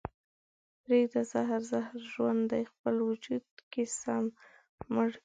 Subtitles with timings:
[0.83, 4.23] پرېږده زهر زهر ژوند دې خپل وجود کې سم
[4.93, 5.19] مړ کړي